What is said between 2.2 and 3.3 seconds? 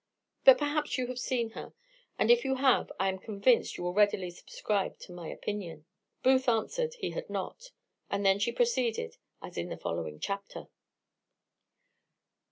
if you have I am